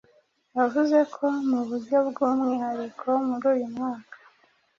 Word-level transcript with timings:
Yavuze 0.57 0.97
ko 1.15 1.25
mu 1.49 1.59
buryo 1.67 1.97
bw’umwihariko 2.09 3.07
muri 3.27 3.45
uyu 3.53 3.67
mwaka 3.73 4.17